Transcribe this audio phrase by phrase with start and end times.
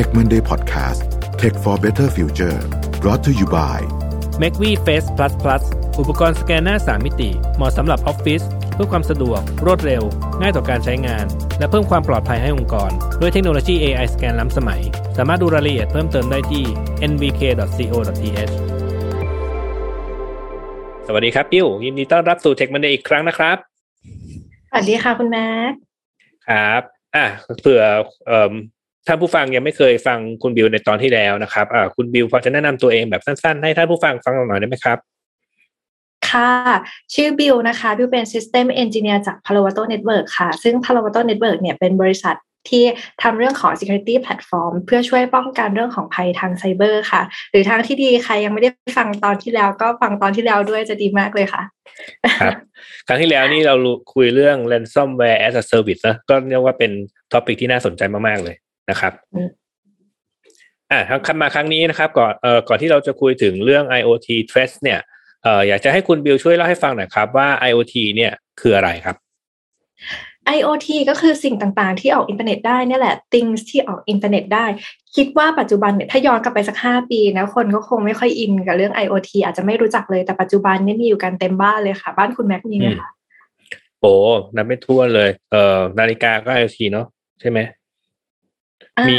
[0.00, 1.00] Tech Monday Podcast
[1.40, 2.58] Tech for Better Future
[3.02, 3.78] brought to you by
[4.42, 5.62] m a c v Face Plus Plus
[5.98, 8.42] อุปกรณ์สแกนหน้า 3 มิติ เหมาะสำหรับออฟฟิศ
[8.74, 10.02] เพื่อความสะดวก รวดเร็ว
[10.40, 11.24] ง่ายต่อการใช้งาน
[11.58, 12.90] และเพิ่มความปลอดภัยให้องค์กร
[13.20, 14.80] ด้วยเทคโนโลยี AI สแกนล้ำสมัย
[15.16, 16.64] สามารถดูรายละเอียดเพิ่มเติมได้ที่
[17.10, 18.52] nvk.co.th
[21.06, 23.56] สวัสดีครับปิ้วยินดีต้อนรับสู่ Tech Monday อีกครั้งนะครับ
[24.70, 25.72] สวัสดีค่ะคุณแม็ก
[26.48, 26.82] ครับ
[27.16, 27.26] อะ
[27.60, 27.82] เผื่อ
[28.26, 28.54] เอ่อ
[29.06, 34.98] ท่านผู้ฟังยังไม่เคยฟังคุณบิวในตอนที่แล้วนะครับอ่าคุณบิวพอจะแนะนำตัวเองแบบสั้นๆ ให้ท่านผู้ฟังฟังหน่อยได้ไหมครับ
[36.30, 36.50] ค่ะ
[37.14, 42.36] ชื่อบิวนะคะ บิวเป็น System Engineer จาก Palo Alto Network ค่ะ ซึ่ง Palo Alto Network เนี่ยเป็นบริษัท
[42.68, 42.84] ที่
[43.22, 51.62] ทำเรื่องของ security platform เพื่อช่วยป้องกันเรื่องของภัยทางไซเบอร์ค่ะ หรือทางที่ดีใครยังไม่ได้ฟังตอนที่แล้วก็ฟังตอนที่แล้วด้วยจะดีมากเลยค่ะ
[52.40, 52.54] ครับ
[53.06, 53.74] ครั้งที่แล้วนี่เรา
[54.14, 56.90] คุยเรื่อง ransomware as a service นะก็เรียกว่าเป็น
[57.32, 58.56] topic ที่น่าสนใจมาก ๆ เลย
[58.90, 59.12] นะครับ
[60.90, 65.00] อ่าคำมาครั้งนี้นะครับ ก่อนเอ่อก่อนที่เราจะคุยถึงเรื่อง IoT threats เนี่ย
[65.42, 69.16] เอ่ออยากจะให้คุณบิวช่วยเล่าให้ฟังหน่อยครับว่า IoT เนี่ยคืออะไรครับ
[70.56, 74.66] IoT ก็คือสิ่งต่างๆ ที่ออกอินเทอร์เน็ตได้นี่แหละ things ที่ออกอินเทอร์เน็ตได้
[75.16, 83.08] คิดว่าปัจจุบันเนี่ยถ้าย้อนกลับไปสักห้าปีนะคนก็คงไม่ค่อยอินกับเรื่อง IoT อาจจะไม่รู้จักเลยแต่ปัจจุบันนี่มีอยู่กันเต็มบ้านเลยค่ะ บ้านคุณแม็กมีไหมคะ
[84.00, 84.14] โอ้
[84.54, 87.06] นับไม่ถ้วนเลย เอ่อนาฬิกาก็ IoT เนาะ
[87.40, 87.58] ใช่ไหม
[89.08, 89.16] มี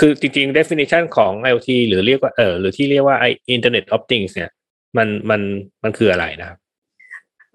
[0.00, 3.16] คือจริงๆ definition ของ IoT หรือเรียกว่าเออหรือที่เรียกว่า
[3.54, 4.50] Internet of Things เนี่ย
[4.96, 5.40] มันมัน
[5.84, 6.58] มันคืออะไรนะครับ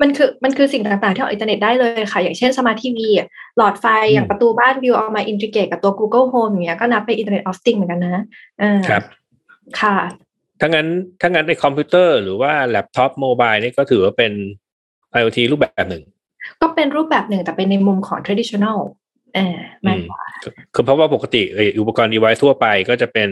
[0.02, 3.08] มันคือมันคือสิ่งต่างๆ ที่ออกอินเทอร์เน็ตได้เลยค่ะ อย่างเช่นสมาร์ททีวี
[3.58, 8.24] หลอดไฟอย่างประตูบ้านบิวเอามา integrate กับตัว Google Home อย่างเงี้ยก็นับเป็น Internet of Things เหมือนกันนะ
[8.62, 9.04] อ่าครับ
[9.82, 9.96] ค่ะ
[10.60, 10.88] ถ้างั้น
[11.22, 14.34] ถ้างั้นในคอมพิวเตอร์หรือว่าแล็ปท็อป mobile นี่ก็ถือว่าเป็น
[15.20, 16.04] IoT รูปแบบหนึ่ง
[16.62, 18.80] ก็เป็นรูปแบบหนึ่งแต่เป็นในมุมของ traditional
[19.38, 19.56] อ่า
[19.88, 20.22] มากกว่า
[20.74, 21.42] คือเพราะว่าปกติ
[21.80, 23.30] อุปกรณ์ device ทั่วไปก็จะเป็น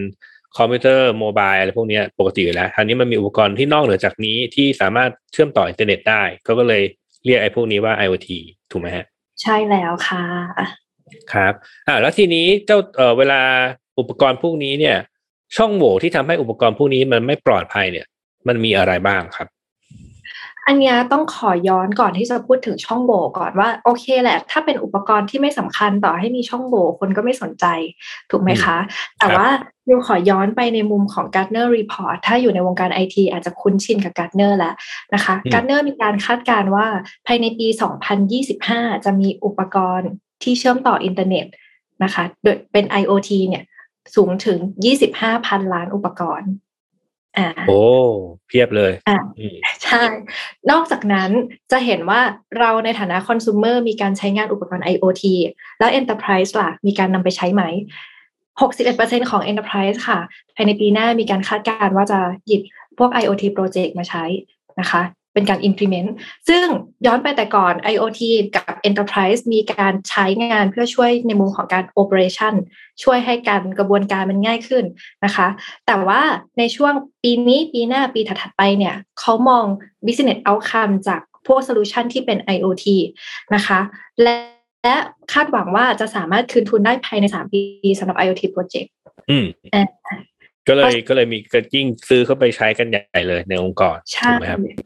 [0.57, 6.83] คอมพิวเตอร์ mobile อะไรพวกนี้ปกติอยู่แล้วคราวนี้มันมีอุปกรณ์ที่นอกเหนือจากนี้ที่สามารถเชื่อมต่ออินเทอร์เน็ตได้ก็ก็เลย
[7.25, 8.29] เรียกไอ้พวกนี้ว่า IoT
[8.71, 9.05] ถูกไหมฮะ
[9.41, 10.23] ใช่แล้วค่ะ
[11.33, 11.53] ครับ
[11.87, 13.41] อ่าแล้วทีนี้เจ้าเอ่อเวลา
[13.99, 14.97] อุปกรณ์พวกนี้เนี่ย
[15.57, 18.05] ช่องโหว่ที่ทำให้อุปกรณ์พวกนี้มันไม่ปลอดภัยเนี่ย
[18.47, 19.47] มันมีอะไรบ้างครับ
[20.67, 27.65] อันนี้ต้องขอย้อนก่อนที่จะพูดถึงช่องโหว่ก่อนว่าโอเคแหละ ถ้าเป็นอุปกรณ์ที่ไม่สำคัญต่อให้มีช่องโหว่คนก็ไม่สนใจ
[28.31, 28.77] ถูกไหมคะ
[29.19, 29.47] แต่ว่า
[29.89, 34.73] ยูขอย้อนไปในมุมของ Gartner Report ถ้าอยู่ในวงการไอทีอาจจะคุ้นชินกับ Gartner แล้ว
[35.13, 36.87] นะคะ Gartner มีการคาดการณ์ว่า
[37.27, 37.67] ภายในปี
[38.35, 40.09] 2025 จะมีอุปกรณ์
[40.43, 41.45] ที่เชื่อมต่ออินเทอร์เน็ต
[42.03, 43.63] นะคะโดยเป็น IoT เนี่ย
[44.15, 44.59] สูงถึง
[45.03, 46.49] 25พันล้านอุปกรณ์
[47.37, 47.81] อ่าโอ้
[48.47, 49.17] เพียบเลยอ่า
[49.83, 50.03] ใช่
[50.71, 51.29] นอกจากนั้น
[51.71, 52.21] จะเห็นว่า
[52.59, 55.23] เราในฐานะคอน sumer มีการใช้งานอุปกรณ์ IoT
[55.79, 57.63] แล้ว Enterprise ล่ะ มีการนำไปใช้ไหม
[58.49, 60.19] 61%ของ Enterprise ค่ะ
[60.55, 62.61] ภายในปีหน้ามีการคาดการณ์ว่าจะหยิบ
[62.97, 64.23] พวก IoT project มาใช้
[64.79, 65.01] นะคะ
[65.37, 66.09] เป็นการ implement
[66.49, 66.65] ซึ่ง
[67.05, 68.21] ย้อนไปแต่ก่อน IoT
[68.55, 72.53] กับ Enterprise มีการใช้งานเพื่อช่วยในมุมของการ operation
[73.03, 74.83] ช่วยให้การกระบวนการมันง่ายขึ้น
[75.25, 75.47] นะคะ
[75.87, 76.21] แต่ว่า
[76.59, 76.93] ในช่วง
[77.23, 79.65] ปีนี้ปีหน้าปีถัดๆไปเนี่ยเขามอง
[80.05, 82.85] business outcome จากพวก solution ที่เป็น IoT
[83.55, 83.79] นะคะ
[84.21, 84.35] และ
[84.83, 84.97] และ
[85.33, 87.61] คาดหวังว่าจะสามารถคืนทุนได้ภายใน3ปี
[87.99, 88.87] สำหรับ IoT project
[89.29, 89.45] อืม
[90.67, 94.31] ก็เลยก็เลยมีกระยิ่งซื้อเข้าไปใช้กันใหญ่เลยในองค์กรใช่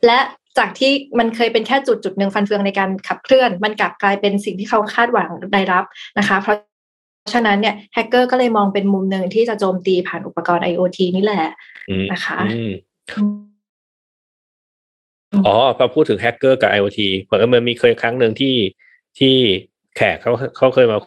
[0.06, 0.20] และ
[0.58, 5.84] จากที่มันเคยเป็นแค่จุดจุดหนึ่งฟันเฟืองในการขับเคลื่อน มันกลับกลายเป็นสิ่งที่เขาคาดหวังได้รับ
[6.20, 6.58] นะคะ เพราะ
[7.34, 11.46] ฉะนั้นเนี่ยแฮกเกอร์ก็เลยมองเป็นมุมหนึ่งที่จะโจมตีผ่านอุปกรณ์ IoT นี่แหละ
[12.12, 12.38] นะคะ
[15.48, 18.56] อ๋อพอพูดถึงแฮกเกอร์กับ IoT ผมก็มันมีเคยครั้งหนึ่งที่
[19.20, 19.36] ที่
[19.96, 20.98] แขกเขาเขาเคยมา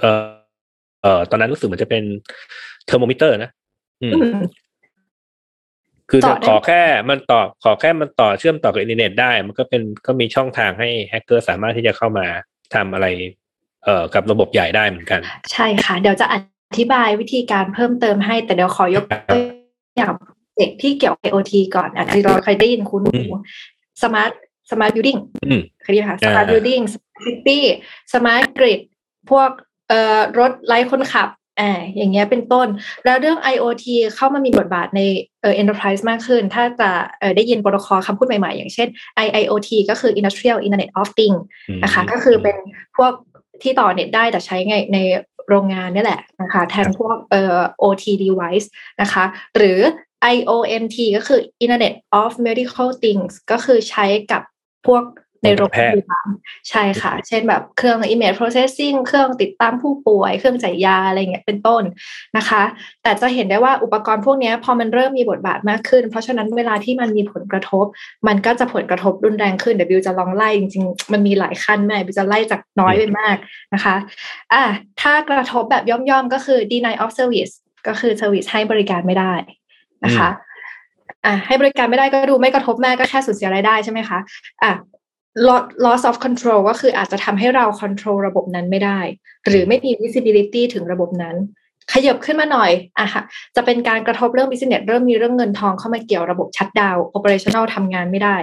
[0.00, 0.26] เอ่อ
[1.02, 2.02] เอ่อตอนนั้นรู้สึกเหมือนจะเป็น
[2.86, 3.50] เทอร์โมมิเตอร์นะ
[4.02, 4.12] อืม
[6.10, 12.26] คือขอแค่มันต่อขอแค่มันต่อเชื่อมต่อกับอินเทอร์เน็ตได้ มันก็เป็นก็มีช่องทางให้แฮกเกอร์สามารถที่จะเข้ามา
[12.74, 13.06] ทำอะไร
[13.84, 15.20] เอ่อกับระบบใหญ่ได้เหมือนกัน
[15.52, 16.34] ใช่ค่ะ เดี๋ยวจะอ
[16.78, 19.40] ธิบายวิธีการเพิ่มเติมให้ แต่เดี๋ยวขอยกตัว
[19.96, 20.12] อย่าง
[20.58, 23.02] เด็กที่เกี่ยวกับ IoT ก่อนอาจจะเราเคยได้ยินคุณ
[24.02, 24.30] smart
[24.70, 25.16] smart building
[25.82, 28.80] เคยได้ยินค่ะ smart building smart city smart grid
[29.30, 29.50] พวก
[29.88, 31.28] เอ่อรถไร้คนขับ
[31.60, 32.68] อ่าอย่างเงี้ยเป็นต้น
[33.04, 33.84] แล้วเรื่อง IoT
[34.16, 35.00] เข้ามามีบทบาทใน
[35.42, 36.90] เอ่อ enterprise มากขึ้น ถ้าจะ
[37.20, 38.88] เอ่อได้ยินโปรโตคอลคำพูดใหม่ๆ อย่างเช่น
[39.24, 41.40] IIoT ก็คือ Industrial Internet of Things
[41.84, 42.56] นะคะก็คือเป็น
[42.96, 43.12] พวก
[43.62, 44.98] ที่ต่อเน็ตได้แต่ใช้ไงใน
[45.48, 48.66] โรงงานนี่แหละนะคะแทนพวกเอ่อ OT device
[49.02, 49.24] นะคะ
[49.56, 49.78] หรือ
[50.34, 54.42] IOMT ก็คือ Internet of Medical Things ก็คือใช้กับ
[54.86, 55.02] พวก
[55.44, 56.28] ในโรงพยาบาล
[56.70, 61.82] ใช่ค่ะ เช่นแบบเครื่อง image processing เครื่องติดตั้งผู้ป่วย เครื่องจ่ายยาอะไรเงี้ยเป็นต้น
[62.36, 62.62] นะคะ
[63.02, 67.84] แต่จะเห็นได้ว่าอุปกรณ์พวกนี้พอมันเริ่มมีบทบาทมากขึ้น เพราะฉะนั้นเวลาที่มันมีผลกระทบ
[68.26, 73.36] มันก็จะผลกระทบรุนแรงขึ้นเดี๋ยวบิวจะลองไล่จริงๆ มันมีหลายขั้นแม่บิวจะไล่จากน้อยไปมาก
[73.74, 73.96] นะคะ
[74.52, 74.64] อะ
[75.00, 77.52] ถ้ากระทบแบบย่อมๆก็คือ deny of service
[77.88, 79.34] ก็คือ service ให้บริการไม่ได้
[80.04, 80.28] นะคะ
[81.24, 84.18] อะให้บริการไม่ได้ก็ดูไม่กระทบแม่ก็แค่สูญเสียรายได้ใช่ไหมคะ
[84.62, 84.72] อะ
[85.84, 89.00] loss of control ก็คืออาจจะทำให้เรา control ระบบนั้นไม่ได้
[89.46, 91.36] หรือไม่มี visibility ถึงระบบนั้น
[91.92, 93.22] ขยับขึ้นมาหน่อยอะค่ะ
[93.56, 98.36] จะเป็นการกระทบเรื่อง business เริ่มมีเรื่องเงินทองเข้ามาเกี่ยวระบบชัดดาว operational ทำงานไม่ได้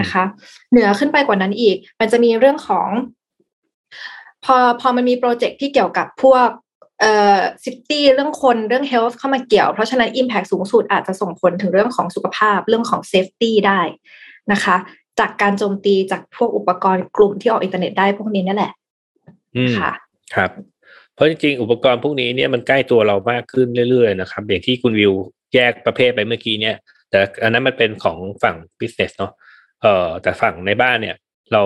[0.00, 0.24] นะคะ
[0.70, 2.88] เหนือขึ้นไปกว่านั้นอีก มันจะมีเรื่องของ
[4.44, 6.48] พอพอมันมีโปรเจกต์ที่เกี่ยวกับพวก
[7.00, 13.80] เอ่อ city เรื่องคนเรื่อง health เข้ามาเกี่ยว เพราะฉะนั้น impact สูงสุดอาจจะส่งผลถึงเรื่องของสุขภาพเรื่องของ safety ได้
[14.52, 14.76] นะคะ
[15.20, 18.72] จากการโจมตีจากพวกอุปกรณ์กลุ่มที่ออกอินเทอร์เน็ตได้พวกนี้นั่นแหละ
[19.78, 19.92] ค่ะ
[20.34, 20.50] ครับ
[21.14, 25.12] เพราะจริงๆ อุปกรณ์พวกนี้เนี่ยมันใกล้ตัวเรามากขึ้นเรื่อยๆนะครับอย่างที่คุณบิว
[25.54, 26.76] แยกประเภทไปเมื่อกี้เนี่ย
[27.10, 29.32] แต่อันนั้นมันเป็นของฝั่ง business เนาะ
[29.82, 31.16] เอ่อแต่ฝั่งในบ้านเนี่ย
[31.52, 31.62] เรา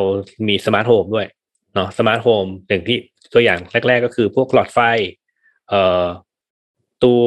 [0.48, 1.26] มี smart home ด้วย
[1.74, 2.98] เนาะ smart home อย่างที่
[3.32, 3.58] ตัวอย่าง
[3.88, 4.78] แรก ๆ ก็คือพวกหลอดไฟ
[5.68, 6.06] เอ่อ
[7.04, 7.24] ตัว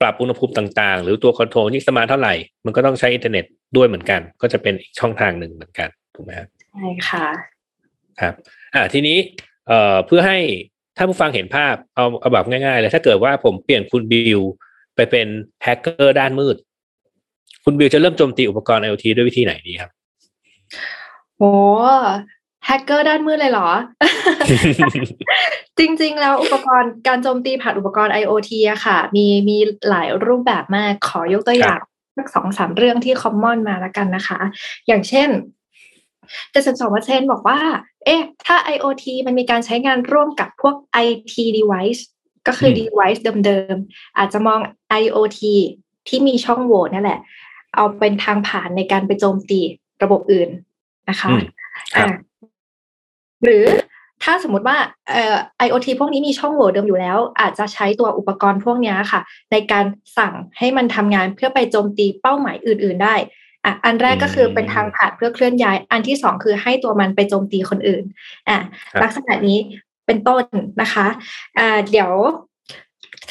[0.00, 2.34] ปรับอุณหภูมิต่างๆ หรือตัว control ยิ่ง smart เท่าไหร่
[2.64, 3.44] มันก็ต้องใช้อินเทอร์เน็ต
[3.76, 7.26] ด้วยเหมือนกัน ก็จะเป็นอีกช่องทางหนึ่งเหมือนกันถูกไหมครับใช่ค่ะ
[8.20, 8.34] ครับ
[8.74, 9.16] อ่าทีนี้
[9.68, 10.38] เอ่อเพื่อให้
[10.96, 14.40] ถ้าผู้ฟังเห็นภาพเอาเอาแบบง่ายๆเลยถ้าเกิดว่าผมเปลี่ยนคุณบิว
[14.96, 15.26] ไปเป็น
[15.62, 16.56] แฮกเกอร์ด้านมืด
[17.64, 19.90] คุณบิลจะเริ่มโจมตีอุปกรณ์ IoT ด้วยวิธีไหนดีครับ
[21.38, 21.52] โอ้
[22.66, 23.70] แฮกเกอร์ด้านมืดเลยเหรอ
[25.78, 29.56] จริงๆ แล้วอุปกรณ์การโจมตีผ่านอุปกรณ์ IoT อะค่ะ มีมี
[29.88, 31.80] หลายรูปแบบมากขอยกตัวอย่าง
[32.16, 34.38] สักสองสามเรื่องที่คอมมอนมาแล้วกันนะคะ
[34.86, 35.28] อย่างเช่น
[36.54, 37.60] 72%บอกว่า
[38.04, 40.74] เอ๊ะ ถ้า IoT มันมีการใช้งานร่วมกับพวก
[41.06, 42.02] IT device
[42.46, 44.60] ก็คือ device เดิมๆ อาจจะมอง
[45.02, 45.40] IoT
[46.08, 47.20] ที่มีช่องโหว่นั่นแหละ
[47.74, 49.60] เอาเป็นทางผ่านในการไปโจมตี
[50.02, 50.50] ระบบอื่น
[51.08, 51.30] นะคะ
[51.96, 52.06] อ่า
[53.44, 53.64] หรือ
[54.24, 54.76] ถ้าสมมติว่า
[55.10, 55.36] เอ่อ
[55.66, 59.20] IoT พวกนี้มีช่องโหว่เดิมอยู่แล้ว อาจจะใช้ตัวอุปกรณ์พวกนี้ค่ะ
[59.52, 59.84] ในการ
[60.18, 63.14] สั่งให้มันทำงานเพื่อไปโจมตีเป้าหมายอื่น ๆ ได้
[63.64, 68.04] อะอันแรกก็คือเป็นทางผ่านเพื่อเคลื่อนย้าย อันที่สองคือให้ตัวมันไปโจมตีคนอื่น
[68.48, 68.58] อะ
[69.02, 69.58] ลักษณะนี้
[70.06, 70.42] เป็นต้น
[70.82, 71.06] นะคะ
[71.58, 72.10] อ่าเดี๋ยว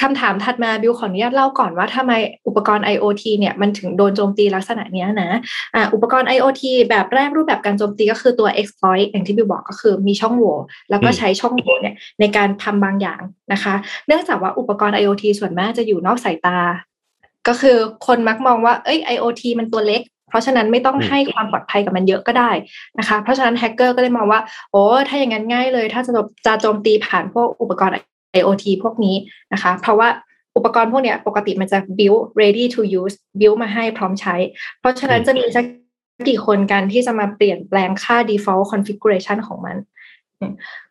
[0.02, 2.14] คำถามถัดมาบิวขออนุญาตเล่าก่อนว่าทำไม
[2.48, 5.40] อุปกรณ์ IoT เนี่ยมันถึงโดนโจมตีลักษณะนี้นะ
[5.76, 10.54] อ่าอุปกรณ์ IoT แบบแรกรูปแบบการโจมตีก็คือตัว exploit อย่างที่บิวบอกก็คือมีช่องโหว่
[10.90, 13.22] แล้วก็ใช้ช่องโหว่เนี่ยในการทำบางอย่าง
[13.54, 13.74] นะคะ
[14.08, 16.58] เนื่องจากว่าอุปกรณ์ IoT ส่วนมากจะอยู่นอกสายตา
[17.48, 17.78] ก็คือ
[18.08, 22.52] คนมักมองว่าเอ้ย IoT มันตัวเล็กเพราะฉะนั้นไม่ต้องให้ความปลอดภัยกับมันเยอะก็ได้
[23.00, 24.42] นะคะ เพราะฉะนั้นแฮกเกอร์ก็เลยมองว่า
[24.72, 26.12] โอ้ถ้าอย่างนั้นง่ายเลย ถ้าจะ
[26.46, 27.94] จะโจมตีผ่านพวกอุปกรณ์
[28.40, 29.16] IoT พวกนี้
[29.54, 30.10] นะคะ เพราะว่า
[30.58, 34.36] อุปกรณ์พวกนี้ปกติมันจะ build ready to use build มาให้พร้อมใช้
[34.80, 35.66] เพราะฉะนั้นจะมีสัก
[36.28, 39.78] กี่คนกันที่จะมาเปลี่ยนแปลงค่า default configuration ของมัน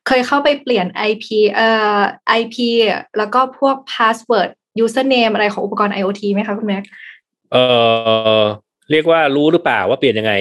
[0.06, 2.00] เคยเข้าไปเปลี่ยน IP เอ่อ
[2.40, 2.56] IP
[3.18, 4.48] แล้วก็พวก password
[4.84, 6.84] username อะไรของอุปกรณ์ IoT ไหมคะคุณแม็ก
[7.52, 7.56] เอ
[8.40, 8.42] อ
[8.90, 10.32] เรียกว่ารู้หรือเปล่าว่าเปลี่ยนยังไง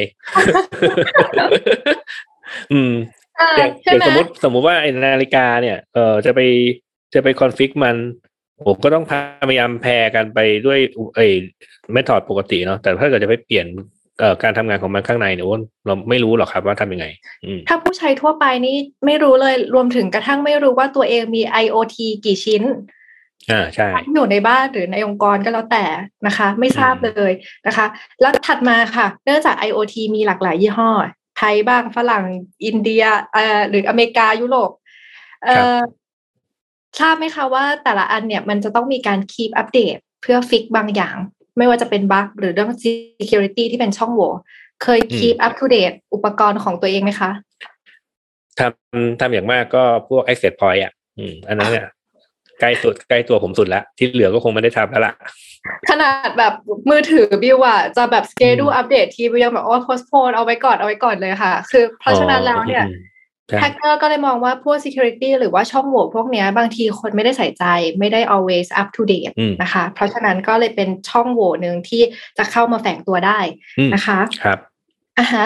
[2.73, 2.93] อืม
[3.57, 3.71] อย่าง
[4.05, 6.41] สมมติสมมุติว่าไอ้นาฬิกาเนี่ย เออจะไป
[7.13, 7.95] จะไป config มัน
[8.65, 9.13] ผมก็ต้องพ
[9.51, 10.79] ยายามแพรกันไปด้วย
[11.15, 11.27] ไอ้
[11.91, 13.67] method ปกติเนาะแต่ถ้าเกิดจะไปเปลี่ยน
[14.19, 15.47] เอ่อการทำงานของมันข้างในเนี่ย
[15.85, 17.05] เราไม่รู้หรอกครับว่าทำยังไง
[17.67, 22.63] ถ้าผู้ใช้ทั่วไปนี่ไม่รู้เลยรวมถึงกระทั่งไม่รู้ว่าตัวเองมี IoT กี่ชิ้น
[23.51, 25.85] อ่าใช่อยู่ในบ้านหรือในองค์กรก็แล้วแต่
[26.27, 27.31] นะคะ ไม่ทราบเลย
[27.67, 27.85] นะคะ
[28.21, 30.91] แล้วถัดมาค่ะ เนื่องจาก IoT มีหลากหลายยี่ห้อ
[31.37, 32.23] ไทยบ้างฝรั่ง
[32.65, 34.71] อินเดียเอ่อหรืออเมริกายุโรป
[35.45, 35.77] เอ่อ
[36.99, 41.15] ทราบไหมคะว่าแต่ละอันเนี่ยมันจะต้องมีการ keep อัปเดตเพื่อฟิกบางอย่าง
[41.57, 42.71] ไม่ว่าจะเป็นบั๊กหรือเรื่อง
[43.19, 44.29] security ที่เป็นช่องโหว่
[44.83, 47.31] เคย keep up to date อุปกรณ์ของตัวเองไหมคะ
[48.59, 51.87] ทำทำอย่างมากก็พวก access point อะอืมอันนั้นเนี่ย
[52.59, 55.13] ใกล้สุดใกล้ตัวผมสุดแล้วที่เหลือก็คงไม่ได้ทำแล้วล่ะ
[55.89, 56.53] ขนาดแบบ
[56.89, 62.85] มือถือบิวอะจะแบบ schedule อัปเดตทีบิวยังแบบโอ้ postpone เอาไว้ก่อนเอาไว้ก่อนเลยค่ะ คือเพราะฉะนั้นแล้วเนี่ย
[63.59, 67.63] แฮกเกอร์ก็เลยมองว่าพวก security หรือว่าช่องโหว่พวกนี้บางทีคนไม่ได้ใส่ใจ
[67.99, 72.01] ไม่ได้ always up to date นะคะ เพราะฉะนั้นก็เลยเป็นช่องโหว่หนึ่งที่
[72.37, 73.39] จะเข้ามาแฝงตัวได้
[73.93, 74.57] นะคะครับ
[75.19, 75.45] อะฮะ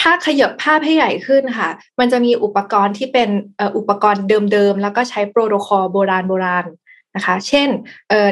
[0.00, 3.28] ถ้าขยับภาพให้ใหญ่ขึ้นค่ะ มันจะมีอุปกรณ์ที่เป็น
[3.76, 6.66] อุปกรณ์เดิมๆ แล้วก็ใช้โปรโตคอลโบราณโบราณ
[7.16, 7.68] นะคะ เช่น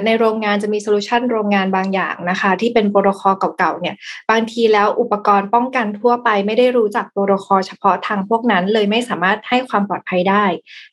[0.07, 3.95] ในโรงงานจะมี solution โรงงานบางอย่างนะคะ ที่เป็นโปรโตคอลเก่าๆเนี่ย
[4.31, 10.45] บางทีแล้วอุปกรณ์ป้องกันทั่วไป ไม่ได้รู้จักโปรโตคอลเฉพาะทางพวกนั้น เลยไม่สามารถให้ความปลอดภัยได้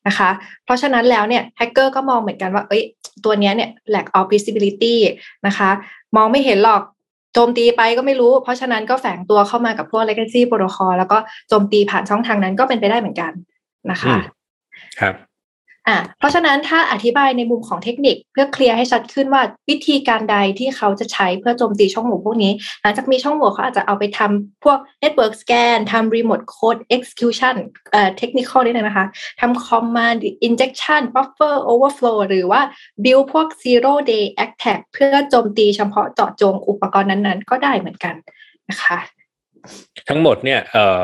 [0.07, 0.29] นะคะ
[0.65, 2.83] เพราะฉะนั้นแล้วเนี่ยแฮกเกอร์ก็มองเหมือนกันว่า เอ้ย
[3.25, 4.95] ตัวนี้เนี่ย lack of visibility
[5.47, 5.69] นะคะ
[6.15, 6.81] มองไม่เห็นหรอก
[7.33, 11.17] โจมตีไปก็ไม่รู้ เพราะฉะนั้นก็แฝงตัวเข้ามากับพวก legacy protocol แล้วก็
[11.49, 13.31] โจมตีผ่านช่องทางนั้นก็เป็นไปได้เหมือนกัน
[13.91, 14.15] นะคะ
[14.99, 15.15] ครับ
[15.87, 22.51] อะเพราะฉะนั้นถ้าอธิบายในมุมของเทคนิคเพื่อเคลียร์ให้ชัดขึ้นว่าวิธีการใดที่เขาจะใช้เพื่อโจมตีช่องโหว่พวกนี้
[22.81, 27.55] หลังจากมีช่องโหว่เขาอาจจะเอาไปทำพวก network scan ทำ remote code execution
[27.91, 29.05] เอ่อ technical นี่นะคะ
[29.41, 32.61] ทำ command injection buffer overflow หรือว่า
[33.03, 38.15] build พวก zero day attack เพื่อโจมตีเฉพาะเจาะจงอุปกรณ์นั้นๆ ก็ได้เหมือนกัน
[38.69, 38.97] นะคะ
[40.09, 41.01] ทั้งหมดเนี่ยเอ่อ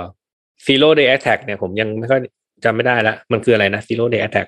[0.66, 2.22] zero day attack เนี่ยผมยังไม่ค่อย
[2.64, 4.48] จำไม่ได้ละมันคืออะไรนะ zero day attack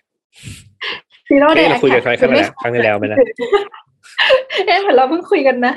[1.27, 3.17] zero day เราคุยกันครั้งแล้วครั้งที่แล้วไหมนะ
[4.67, 5.73] เอ๊ะเราเพิ่งคุยกันนะ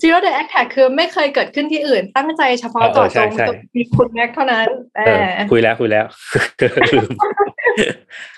[0.00, 3.30] zero day attack คือไม่เคยเกิดขึ้นที่อื่น ตั้งใจเฉพาะเจาะจง
[3.76, 4.66] มีคุณแม็กเท่านั้น
[5.52, 6.04] คุยแล้วคุยแล้ว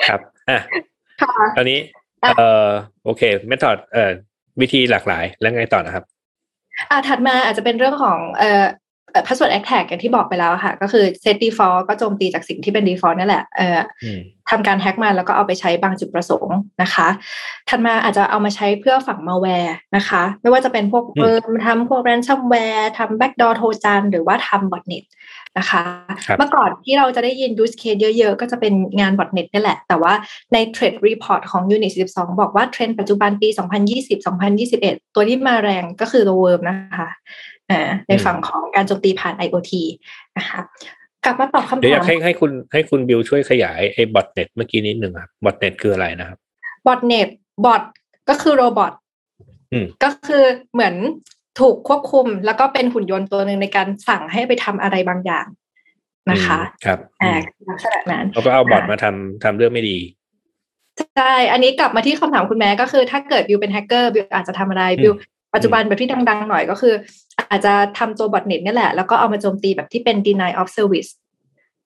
[0.08, 0.58] ครับอะ
[1.56, 1.78] ตอนนี้
[2.38, 2.68] เอ่อ
[3.04, 4.10] โอเคเมธอดเอ่อ
[4.60, 6.04] วิธีหลากหลายแล้วไงต่อนะครับ
[6.90, 8.64] อ่าถัดมาอาจจะเป็นเรื่องของเอ่อ
[9.26, 13.78] password attack อย่างที่บอกไปแล้วค่ะ ก็คือ set default ก็โจมตีจากสิ่งที่เป็น default นั่นแหละเอ่อ
[14.50, 17.08] ทำการแฮ็กมาแล้วก็เอาไปใช้บางจุดประสงค์นะคะ
[17.68, 21.36] ถัดมาอาจจะเอามาใช้เพื่อฝังมาแวร์นะคะ ไม่ว่าจะเป็นพวกเออ
[21.66, 25.04] ทำพวก ransomware ทำ backdoor โทจันหรือว่าทำ botnet
[25.58, 25.82] นะคะ
[26.38, 30.12] เมื่อก่อนที่เราจะได้ยิน use case เยอะ ๆ ก็จะเป็นงาน botnet นี่แหละ แต่ว่า
[30.52, 33.48] ใน trend report ของ Unit 42 บอกว่าเทรนด์ปัจจุบันปี
[34.32, 37.10] 2020-2021 ตัวที่มาแรงก็คือ the worm นะคะ
[38.08, 39.72] ในฝั่งของการโจมตีผ่าน IoT
[40.38, 40.60] นะคะ
[41.24, 46.38] กลับมาตอบคำถามเดี๋ยวอยากให้ให้คุณให้คุณบิวช่วยขยายไอ้ botnet เมื่อกี้นิดหนึ่งครับ botnet คืออะไรนะครับ
[46.86, 47.28] botnet
[47.64, 47.82] bot
[48.28, 48.92] ก็คือ robot
[50.04, 50.94] ก็คือเหมือน
[51.60, 55.46] ถูกควบคุมแล้วก็เป็นหุ่นยนต์ตัวหนึ่งในการสั่งให้ไปทำอะไรบางอย่าง
[56.30, 57.34] นะคะครับอ่า
[57.70, 59.98] ลักษณะนั้นเขาก็เอา botมาทำทำเรื่องไม่ดี
[61.16, 65.12] ใช่อันนี้กลับมาที่คำถามคุณแม็กก็คือ ถ้าเกิดบิวเป็นแฮกเกอร์บิวอาจจะทำอะไรบิว
[65.54, 66.94] ปัจจุบันแบบที่ดังๆหน่อยก็คือ
[67.50, 71.10] อาจจะทำตัว botnet นี่แหละ แล้วก็เอามาโจมตีแบบที่เป็น deny of service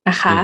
[0.08, 0.36] นะคะ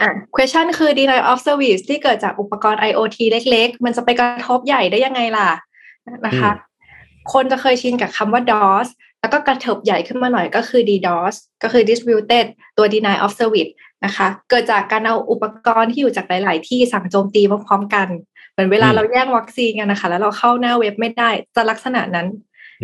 [0.00, 5.48] อะ question คือ deny of service ที่เกิดจากอุปกรณ์ IoT เล็ก ๆ มันจะไปกระทบใหญ่ได้ยังไงล่ะ
[6.26, 6.50] นะคะ
[7.33, 8.87] คนจะเคยชินกับคำว่า DOS
[9.21, 12.45] แล้วก็กระเถิบใหญ่ขึ้นมาหน่อยก็คือ DDoS ก็คือ distributed
[12.77, 13.71] ตัว deny of service
[14.05, 18.07] นะคะ เกิดจากการเอาอุปกรณ์ที่อยู่จากหลาย ๆ ที่สั่งโจมตีพร้อมๆกัน
[18.57, 22.27] มือนเวลาเราแย่งวัคซีนกันนะคะ แล้วเราเข้าหน้าเว็บไม่ได้จะลักษณะนั้น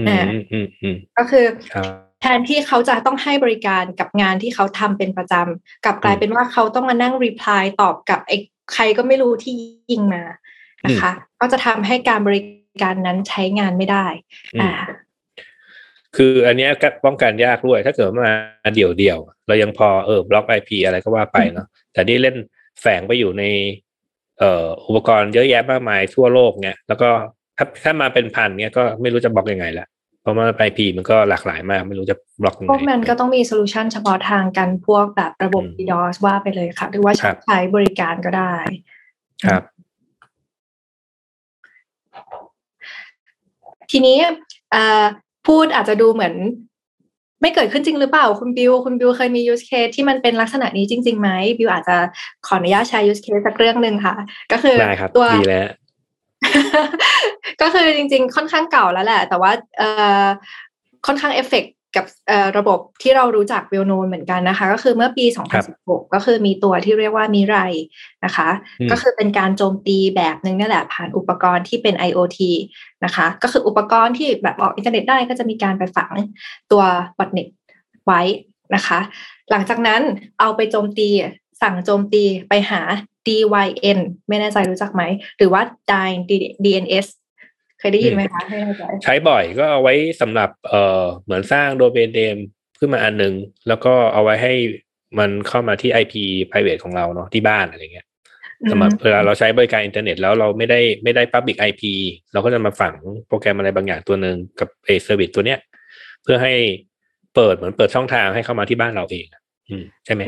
[0.07, 0.27] อ่า
[1.17, 1.45] ก็คือ
[2.21, 8.37] แทนที่เขาจะต้องให้บริการกับงานที่เขาทำเป็นประจำกลับกลายเป็นว่าเขาต้องมานั่งรีプライตอบกับไอ้
[8.73, 9.53] ใครก็ไม่รู้ที่
[9.91, 10.23] ยิงมา
[10.85, 12.41] นะคะ ก็จะทำให้การบริ
[12.82, 14.06] การนั้นใช้งานไม่ได้
[14.62, 14.72] อ่า
[16.16, 16.68] คืออันนี้
[17.04, 18.32] ป้องกันยากด้วย ถ้าเกิดมา
[18.74, 22.36] เดี่ยวเดียวเรายังพอเออ block IP อะไรก็ว่าไปเนาะแต่นี่เล่น
[22.80, 23.44] แฝงไปอยู่ใน
[24.38, 27.08] เอ่ออุปกรณ์เยอะแยะมากมายทั่วโลกเนี่ยแล้วก็
[27.56, 29.86] ถ้าถ้ามาเป็นพันเนี่ยก็ไม่รู้จะบล็อกยังไงละ
[30.22, 37.12] เพราะว่า IP มันก็หลากหลายมาก ไม่รู้จะบล็อกยังไงพวกนั้นก็ต้องมี solution เฉพาะทางกันพวกแบบระบบ DDoS ว่าไปเลยค่ะ หรือว่า
[37.46, 38.54] ใช้บริการก็ได้
[39.44, 39.62] ครับ
[43.90, 44.18] ทีนี้
[45.46, 46.34] พูดอาจจะดูเหมือน
[47.40, 51.96] ไม่เกิดขึ้นจริงหรือเปล่า คุณบิวคุณบิวเคยมี use case ที่มันเป็นลักษณะนี้จริงๆไหมบิวอาจจะ
[52.46, 54.14] ขออนุญาตใช้ use case สักเรื่องหนึ่งค่ะ
[54.52, 54.76] ก็คือ
[55.16, 55.66] ตัวดีแล้ว
[57.62, 59.88] ก็คือจริง ๆ ค่อนข้างเก่าแล้วแหละ แต่ว่าเอ่
[60.22, 60.24] อ
[61.06, 61.64] ค่อนข้างเอฟเฟก
[61.96, 62.04] กับ
[62.58, 65.24] ระบบที่เรารู้จัก well-known เหมือนกันนะคะ ก็คือเมื่อปี
[65.64, 67.56] 2016 ก็คือมีตัวที่เรียกว่า Mirai
[68.24, 68.48] นะคะ
[68.90, 72.38] ก็คือเป็นการโจมตีแบบนึงนั่นแหละผ่านอุปกรณ์ที่เป็น IoT
[73.04, 76.12] นะคะ ก็คืออุปกรณ์ที่แบบออกอินเทอร์เน็ตได้ก็จะมีการไปฝัง
[76.70, 76.82] ตัว
[77.18, 77.48] botnet
[78.06, 78.22] ไว้
[78.74, 78.98] นะคะ
[79.50, 80.00] หลังจากนั้น
[80.40, 81.08] เอาไปโจมตี
[81.62, 82.80] สั่งโจมตีไปหา
[83.26, 83.98] DYN
[84.28, 85.02] ไม่แน่ใจรู้จักไหม
[85.36, 85.62] หรือว่า
[86.64, 87.06] DNS
[87.84, 88.42] เคยได้ยินไหมคะ
[89.04, 92.36] ใช้บ่อยก็เอาไว้สำหรับเอ่อเหมือนสร้าง domain name
[92.78, 93.34] ขึ้นมาอันนึง
[93.68, 94.54] แล้วก็เอาไว้ให้
[95.18, 96.14] มันเข้ามาที่ IP
[96.48, 98.06] private ของเราเนาะที่บ้านอะไรเงี้ย
[98.70, 101.82] สำหรับเวลาเราใช้บริการอินเทอร์เน็ตแล้วเราไม่ได้ไม่ได้ Public IP
[102.32, 102.94] เราก็จะมาฝัง
[103.28, 105.58] โปรแกรมอะไรบางอย่างตัวหนึ่งกับไอ้ service ตัวเนี้ย
[106.22, 106.54] เพื่อให้
[107.34, 109.26] เปิดเหมือนเปิดช่องทางให้เข้ามาที่บ้านเราเอง
[110.04, 110.22] ใช่ไหม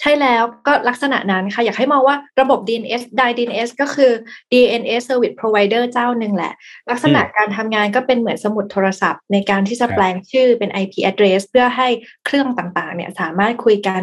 [0.00, 4.12] ใช่แล้วก็ลักษณะนั้นค่ะ อยากให้มองว่าระบบ DNS DNS ก็คือ
[4.52, 6.52] DNS Service Provider เจ้าหนึ่งแหละ
[6.90, 11.88] ลักษณะการทำงานก็เป็นเหมือนสมุดโทรศัพท์ ในการที่จะแปลงชื่อเป็น IP address เพื่อให้
[12.26, 14.00] เครื่องต่างๆ เนี่ยสามารถคุยกัน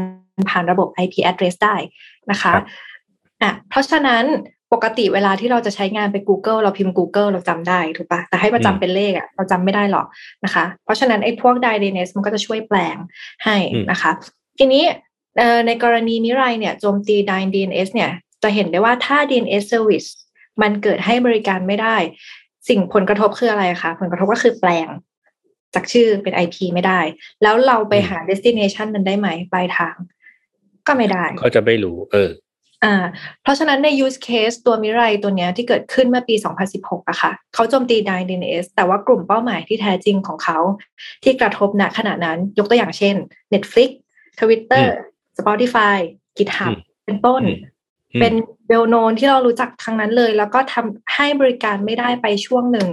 [0.50, 1.76] ผ่านระบบ IP address ได้
[2.32, 2.54] นะคะ
[3.44, 4.26] อะเพราะฉะนั้น
[4.74, 10.06] ปกติเวลาที่เราจะใช้งานไป Google เราพิมพ์ Google เราจำได้ถูกปะแต่ให้มาจำเป็นเลขอะเราจำไม่ได้หรอก
[10.46, 12.98] นะคะ เพราะฉะนั้นไอ้พวก DNS มันก็จะช่วยแปลง
[13.46, 13.58] ให้
[13.92, 14.12] นะคะ
[14.58, 14.84] ทีนี้
[15.68, 17.16] ในกรณีมิไรเนี่ยโจมตี
[17.54, 18.12] DNS เนี่ย
[18.44, 20.10] จะเห็นได้ว่าถ้า DNS service
[20.62, 21.98] มันเกิดให้บริการไม่ได้
[22.70, 24.88] สิ่งผลกระทบคืออะไรคะผลกระทบก็คือแปลง
[25.76, 27.00] จากชื่อเป็น IP ไม่ได้
[27.44, 29.96] แล้วเราไปหา destination นั้นได้ไหมปลายทาง
[30.88, 32.32] ก็ไม่ได้เขาจะไม่รู้ เออ
[32.84, 32.96] อ่า
[33.42, 36.36] เพราะฉะนั้นใน use case ตัวมิไรตัวเนี้ยที่เกิดขึ้นเมื่อปี
[36.72, 40.60] 2016อะค่ะ เขาโจมตี DNS แต่ว่ากลุ่มเป้าหมายที่แท้จริงของเขา
[41.24, 43.16] ที่กระทบณขณะนั้นยกตัวอย่างเช่น
[43.54, 43.90] Netflix
[44.40, 44.86] Twitter
[45.40, 45.98] Spotify
[46.38, 46.74] GitHub
[47.06, 47.44] เป็นต้น
[48.20, 48.34] เป็น
[48.68, 52.90] เบลโนนที่เรารู้จักทั้งนั้นเลย แล้วก็ทำให้บริการไม่ได้ไปช่วงหนึ่ง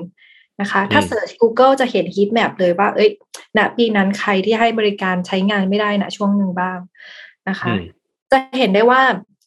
[0.61, 3.11] นะคะ ถ้าเสิร์ช Google จะเห็น heat map เลยว่า เอ้ย
[3.59, 6.79] ณปีนั้นใครที่ให้บริการใช้งานไม่ได้ณช่วงหนึ่งบ้าง
[7.49, 7.73] นะคะ
[8.33, 9.03] จะเห็นได้ว่า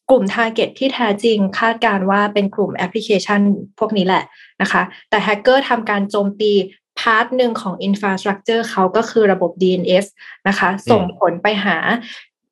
[0.09, 3.41] กลุ่ม Target ที่แท้จริงคาดการว่าเป็นกลุ่มแอปพลิเคชัน
[3.79, 4.23] พวกนี้แหละ
[4.61, 6.51] นะคะ แต่แฮกเกอร์ทำการโจมตี
[6.86, 10.05] part หนึ่งของ Infrastructure เขาก็คือระบบ DNS
[10.47, 11.77] นะคะ ส่งผลไปหา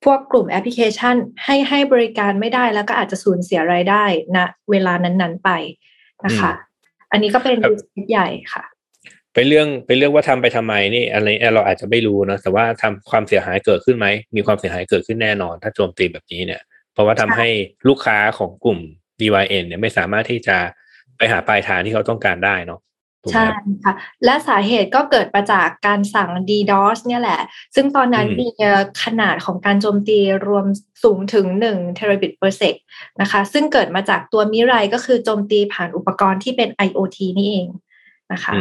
[0.04, 4.04] พวกกลุ่มแอปพลิเคชันให้ให้บริการไม่ได้แล้วก็อาจจะสูญเสียรายได้
[4.36, 5.50] ณนะเวลานั้นๆไป
[6.26, 6.52] นะคะ
[7.12, 7.74] อันนี้ก็เป็นดู
[8.10, 8.64] ใหญ่ค่ะ
[9.34, 16.62] ไปเรื่องไปเรื่องว่าทำไปทำไมนี่อะไรเราอาจจะไม่รู้นะแต่ว่าทำความเสียหายเกิดขึ้นไหมมีความเสียหายเกิดขึ้นแน่นอน ถ้าโจมตีแบบนี้เนี่ย
[16.94, 17.48] เพราะว่าทำให้
[17.88, 18.80] ลูกค้าของกลุ่ม
[19.20, 20.58] DYN เนี่ยไม่สามารถที่จะ
[21.18, 22.80] ไปหาปลายทางที่เขาต้องการได้เนาะ
[23.32, 23.46] ใช่
[23.84, 23.94] ค่ะ
[24.26, 27.40] และสาเหตุก็เกิดมาจากการสั่ง DDoS เนี่ยแหละ
[27.76, 28.48] ซึ่งตอนนั้นมี
[29.04, 30.66] ขนาดของการโจมตีรวม
[31.04, 32.76] สูงถึง1 terabit per sec
[33.22, 37.68] นะคะ ซึ่งเกิดมาจากตัวมิไรก็คือโจมตีผ่านอุปกรณ์ที่เป็น IoT นี่เอง
[38.32, 38.54] นะคะ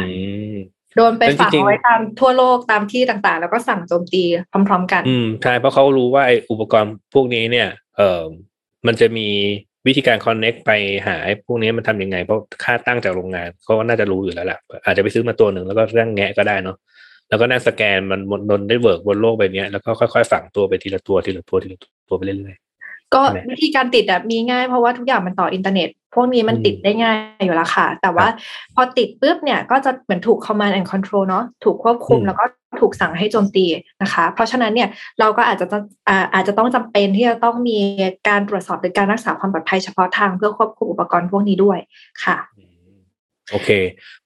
[0.95, 4.23] โดนไปฝังไว้ตามทั่วโลกตามที่ต่างๆ แล้วก็สั่งโจมตี
[4.67, 8.21] พร้อม ๆ กัน อืมใช่เพราะเขารู้ว่าไอ้อุปกรณ์พวกนี้เนี่ย เออ
[8.87, 9.29] มันจะมี
[9.87, 10.71] วิธีการ connect ไป
[11.07, 16.77] หาพวกนี้มันทำยังไง เพราะค่าตั้งจากโรงงานเขาก็น่าจะรู้อยู่แล้วแหละอาจจะไปซื้อมาตัวหนึ่งแล้วก็เรื่องแงะก็ได้เนาะ
[17.29, 22.55] แล้วก็นั่งสแกนบน network บนโลกใบนี้แล้วก็ค่อยๆ ฝังตัวไปทีละตัวทีละตัวทีละตัวไปเรื่อย
[23.13, 28.27] ก็วิธีการติดอะมีง่ายเพราะว่าทุกอย่างมันต่ออินเทอร์เน็ต พวกนี้มันติดได้ง่ายอยู่แล้วค่ะ แต่ว่า
[28.75, 32.45] พอติดปุ๊บเนี่ยก็จะเหมือนถูก command and control เนาะถูกควบคุมแล้วก็
[32.79, 33.65] ถูกสั่งให้โจมตี
[34.01, 35.65] นะคะ เพราะฉะนั้นเนี่ยเราก็อาจจะ
[36.33, 37.79] อาจจะต้องจำเป็นที่จะต้องมี
[38.27, 41.77] การตรวจสอบหรือการรักษาความปลอดภัยเฉพาะทางเพื่อควบคุมอุปกรณ์พวกนี้ด้วย
[42.23, 42.37] ค่ะ
[43.51, 43.69] โอเค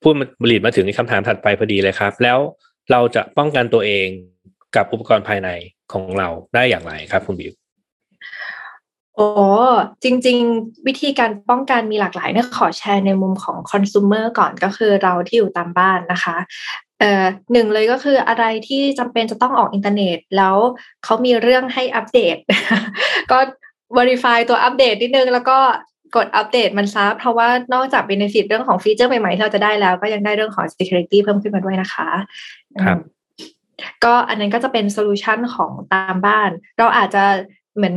[0.01, 2.39] พูดมาลีดมาถึงในคำถามถัดไปพอดีเลยครับ แล้ว
[2.91, 4.07] เราจะป้องกันตัวเอง
[4.75, 5.49] กับอุปกรณ์ภายใน
[5.93, 7.53] ของเราได้อย่างไรครับคุณบิว
[9.19, 9.29] โอ้
[10.03, 16.37] จริง ๆ วิธีการป้องกันมีหลากหลายเนี่ยขอแชร์ในมุมของคอน sumer ก่อนก็คือเราที่อยู่ตามบ้านนะคะ
[16.99, 20.55] เอ่อหนึ่งเลยก็คืออะไรที่จำเป็นจะต้องออกอินเทอร์เน็ต แล้ว
[21.03, 22.37] เขามีเรื่องให้อัปเดต
[23.31, 23.37] ก็
[23.97, 25.57] verify ตัวอัปเดตนิดนึง แล้วก็
[26.15, 32.09] กดอัปเดตมันซะเพราะว่านอกจาก benefit เรื่องของฟีเจอร์ใหม่ๆที่เราจะได้แล้ว ก็ยังได้เรื่องของ security เพิ่มขึ้นมาด้วยนะคะ
[32.83, 32.99] ครับ
[34.03, 37.23] ก็อันนั้นก็จะเป็นโซลูชันของตามบ้าน เราอาจจะ
[37.75, 37.95] เหมือน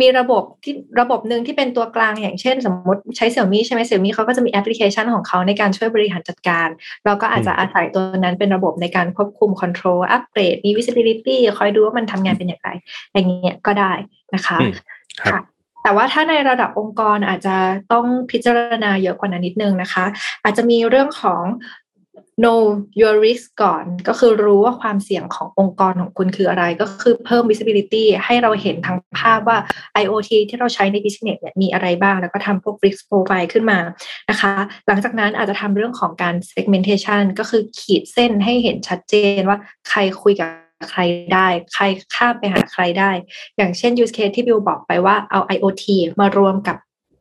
[0.00, 6.68] มีระบบที่ระบบหนึ่งที่เป็นตัวกลางอย่างเช่น สมมติใช้เสี่ยวมี่ใช่ไหมเสี่ยวมี่เขาก็จะมีแอปพลิเคชันของเขาในการช่วยบริหารจัดการ
[7.04, 12.68] เราก็อาจจะอาศัยตัวนั้นเป็นระบบในการควบคุมคอนโทรลอัปเกรดมี visibility คอยดูว่ามันทำงานเป็นอย่างไร
[13.14, 13.92] อย่างเงี้ยก็ได้
[14.34, 14.58] นะคะ
[15.22, 15.40] ค่ะ
[15.82, 17.56] แต่ว่าถ้าในระดับองค์กรอาจจะ
[17.92, 20.04] ต้องพิจารณาเยอะกว่านั้นนิดนึงนะคะ
[20.44, 21.42] อาจจะมีเรื่องของ
[22.42, 22.60] know
[23.00, 29.58] your risk ก่อนก็คือรู้ว่าความเสี่ยงขององค์กรของคุณคืออะไร ก็คือเพิ่ม visibility ให้เราเห็นทั้งภาพว่า
[30.02, 33.78] IoT ที่เราใช้ใน business เนี่ยมีอะไรบ้าง แล้วก็ทำพวก risk profile ขึ้นมา
[34.30, 34.52] นะคะ
[34.86, 40.48] หลังจากนั้นอาจจะทำเรื่องของการ segmentation ก็คือขีดเส้นให้เห็นชัดเจนว่าใครคุยกับ
[40.90, 41.00] ใคร
[41.34, 43.10] ได้ ใครข้ามไปหาใครได้
[43.56, 45.84] อย่างเช่น use case ที่บิวบอกไปว่าเอา IoT
[46.20, 46.76] มารวมกับ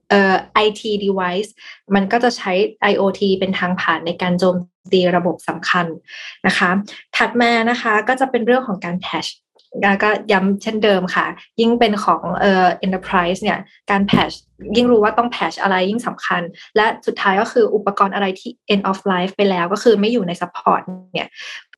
[0.10, 1.50] เอ่อ IT device
[1.96, 2.52] มันก็จะใช้
[2.92, 4.56] IoT เป็นทางผ่านในการโจม
[4.92, 5.86] ตีระบบสำคัญ
[6.48, 6.70] นะคะ
[7.18, 9.26] ถัดมานะคะก็จะเป็นเรื่องของการแพช
[10.04, 11.26] ก็ย้ำเช่นเดิมค่ะ
[11.60, 13.60] ยิ่งเป็นของเอ่อ enterprise เนี่ย
[13.92, 14.32] การแพช
[14.76, 16.42] ยิ่งรู้ว่าต้องแพชอะไรยิ่งสำคัญ
[16.76, 20.82] และสุดท้ายก็คืออุปกรณ์อะไรที่ end of life ไปแล้วก็คือไม่อยู่ใน support
[21.14, 21.30] เนี่ย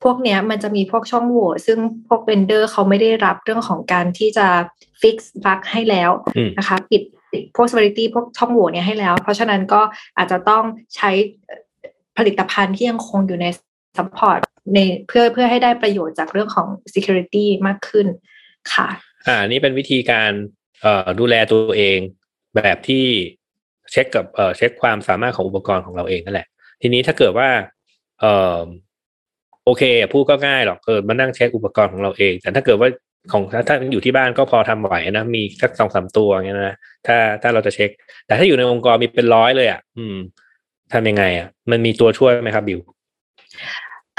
[0.03, 4.47] พวกเนี้ยมันจะมีพวกช่องโหว่ซึ่งพวกเวนเดอร์เขาไม่ได้รับเรื่องของการที่จะ
[5.01, 6.11] fix bug ให้แล้ว
[6.57, 7.03] นะคะปิด
[7.55, 9.81] พวก severity พวกช่องโหว่เนี่ยให้แล้ว เพราะฉะนั้นก็
[10.17, 10.63] อาจจะต้อง
[10.95, 11.09] ใช้
[12.19, 13.47] ผลิตภัณฑ์ที่ยังคงอยู่ใน
[13.97, 14.39] support
[14.75, 18.07] ในเพื่อเพื่อให้ได้ประโยชน์จากเรื่องของ security มากขึ้น
[18.73, 18.87] ค่ะ
[19.27, 20.31] อ่า นี่เป็นวิธีการ
[20.81, 21.99] เอ่อดูแลตัวเอง
[22.55, 23.05] แบบที่
[23.91, 26.47] เช็คกับเอ่อเช็คความสามารถของอุปกรณ์ของเราเองนั่นแหละ
[26.81, 27.49] ทีนี้ถ้าเกิดว่า
[28.19, 28.61] เอ่อ
[29.65, 32.89] โอเคพูดก็ง่ายหรอกเออมานั่งเช็คอุปกรณ์ของเราเอง แต่ถ้าเกิดว่า
[33.31, 36.75] ของถ้าถ้าอยู่ที่บ้านก็พอทำไหวนะ มีสักสองสามตัวอย่างเงี้ยนะ
[37.07, 37.89] ถ้าถ้าเราจะเช็ค
[38.25, 40.15] แต่ถ้าอยู่ในองค์กรมีเป็นร้อยเลยอะ อืม
[40.93, 42.79] ทำยังไงอะมันมีตัวช่วยไหมครับบิว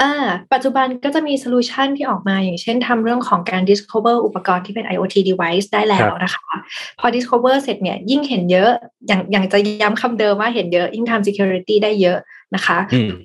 [0.01, 0.13] อ่า
[0.53, 6.55] ปัจจุบันก็จะมีโซลูชันที่ออกมาอย่างเช่นทำเรื่องของการ discover อุปกรณ์ที่เป็น IoT device ได้แล้วนะคะ
[6.99, 8.69] พอ discover เสร็จเนี่ยยิ่งเห็นเยอะ
[9.07, 12.17] อย่างอย่างจะย้ำคำเดิมว่าเห็นเยอะยิ่งทำ security ได้เยอะ
[12.55, 12.77] นะคะ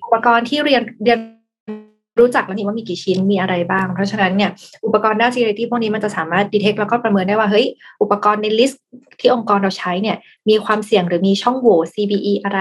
[0.05, 1.19] อุปกรณ์ที่เรียนเรียน
[2.21, 4.51] รู้จักแล้วนี่ว่ามีกี่ชิ้นมีอะไรบ้าง เพราะฉะนั้นเนี่ย
[4.87, 7.67] อุปกรณ์ด้าน security พวกนี้มันจะสามารถ detect แล้วก็ประเมินได้ว่าเฮ้ย
[8.03, 8.85] อุปกรณ์ใน list
[9.21, 10.17] ที่องค์กรเราใช้เนี่ย
[10.49, 12.61] มีความเสี่ยงหรือมีช่องโหว่ CVE อะไร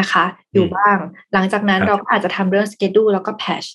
[0.00, 0.98] นะคะ อยู่บ้าง
[1.32, 3.68] หลังจากนั้นเราก็อาจจะทำเรื่อง schedule แล้วก็ patch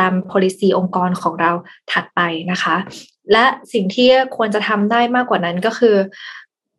[0.00, 1.50] ตาม policy องค์กรของเรา
[1.92, 2.76] ถัดไปนะคะ
[3.32, 5.96] และสิ่งที่ควรจะทำได้มากกว่านั้นก็คือ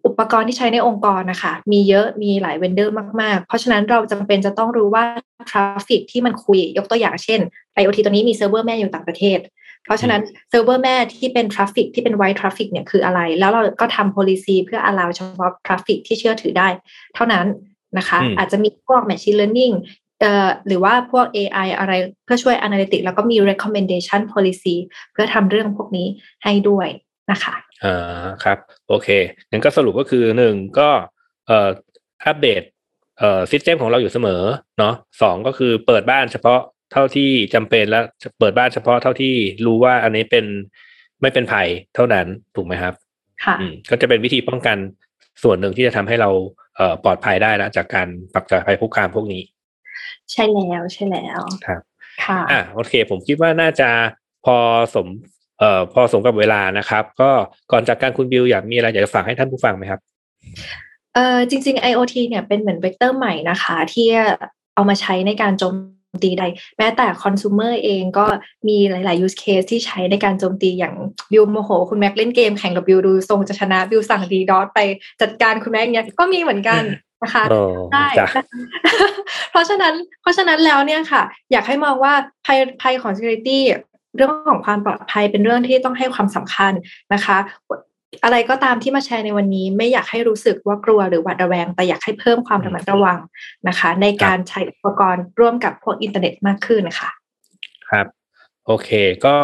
[0.05, 5.03] อุปกรณ์ที่ใช้ในองค์กรนะคะ มีเยอะมีหลาย vendor มาก ๆ เพราะฉะนั้นเราจำเป็นจะต้องรู้ว่า
[5.49, 7.39] traffic ที่มันคุยยกตัวอย่างเช่น
[7.79, 9.39] IoT ตัวนี้มีเซิร์ฟเวอร์แม่อยู่ต่างประเทศ
[9.83, 16.67] เพราะฉะนั้นเซิร์ฟเวอร์แม่ที่เป็น traffic ที่เป็น white traffic เนี่ยคืออะไร แล้วเราก็ทำ policy เพื่อ allow เฉพาะ traffic ที่เชื่อถือได้
[17.15, 17.45] เท่านั้น
[17.97, 19.75] นะคะ อาจจะมีพวก machine learning
[20.19, 21.93] เอ่อหรือว่าพวก AI อะไร
[22.25, 24.75] เพื่อช่วย analytic แล้วก็มี recommendation policy
[25.11, 26.07] เพื่อทำเรื่องพวกนี้
[26.43, 26.87] ให้ด้วย
[27.31, 29.07] นะคะอ่าครับ โอเค
[29.51, 30.89] งั้นก็สรุปก็คือหนึ่งก็
[31.47, 31.69] เอ่อ
[32.25, 32.61] อัปเดต
[33.19, 34.41] เอ่อซิสเต็มของเราอยู่เสมอ
[34.79, 36.59] เนาะสองก็คือเปิดบ้านเฉพาะ
[36.91, 38.03] เท่าที่จำเป็นแล้ว
[38.39, 39.33] เปิดบ้านเฉพาะเท่าที่
[39.65, 40.45] รู้ว่าอันนี้เป็น
[41.21, 42.25] ไม่เป็นภัยเท่านั้น
[42.55, 42.93] ถูกไหมครับ
[43.45, 43.55] ค่ะ
[43.89, 44.77] ก็จะเป็นวิธีป้องกัน
[45.43, 46.60] ส่วนหนึ่งที่จะทำให้เราเอ่อ
[47.03, 49.41] ปลอดภัยได้แล้วจากการปรับจากภัยคุกคามพวกนี้
[50.31, 51.81] ใช่แล้วใช่แล้วครับ
[52.25, 53.89] ค่ะอะโอเค ผมคิดว่าน่าจะ
[54.45, 54.55] พอ
[54.95, 55.07] สม
[55.59, 57.31] เอ่อพอสมกับเวลานะครับ ก็
[57.71, 59.99] ก่อนจากการคุณบิวอยากมีอะไรอยากจะฝากให้ท่านผู้ฟังไหมครับ
[61.15, 64.07] เอ่อจริง ๆ IoT เนี่ยเป็นเหมือนเวกเตอร์ใหม่นะคะ ที่
[64.75, 65.75] เอามาใช้ในการโจม
[66.23, 66.43] ตีใด
[66.77, 68.25] แม้แต่คอน sumer เองก็
[68.67, 70.95] มีหลาย ๆ use case ที่ใช้ในการโจมตีอย่าง
[71.31, 74.79] บิวโมโห คุณแม็กเล่นเกมแข่งกับบิวดูทรงจะชนะบิวสั่ง DDoS ไป
[75.21, 76.81] จัดการคุณแม็กเนี่ยก็มีเหมือนกัน
[77.23, 77.43] นะคะ
[77.93, 78.07] ได้
[79.51, 81.21] เพราะฉะนั้นเพราะฉะนั้นแล้วเนี่ยค่ะ
[81.51, 82.13] อยากให้มองว่า
[82.45, 83.59] ภัยภัยของ security
[84.15, 86.73] เรื่องของความปลอดภัยเป็นเรื่องที่ต้องให้ความสำคัญ
[87.13, 87.37] นะคะ
[88.23, 93.19] อะไรก็ตามที่มาแชร์ในวันนี้ ไม่อยากให้รู้สึกว่ากลัวหรือหวาดระแวง แต่อยากให้เพิ่มความระมัดระวัง
[93.67, 97.09] นะคะ ในการใช้อุปกรณ์ร่วมกับพวกอินเทอร์เน็ตมากขึ้นนะคะ
[97.89, 98.07] ครับ
[98.65, 98.89] โอเค
[99.25, 99.35] ก็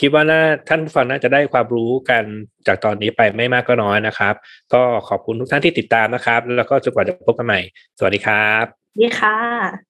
[0.00, 2.24] คิดว่าน่าท่านผู้ฟังน่าจะได้ความรู้กัน
[2.66, 4.34] จากตอนนี้ไปไม่มากก็น้อยนะครับ
[4.74, 7.60] ก็ขอบคุณทุกท่านที่ติดตามนะครับ แล้วก็จนกว่าจะพบกันใหม่
[7.98, 8.64] สวัสดีครับ
[9.00, 9.89] ดีค่ะ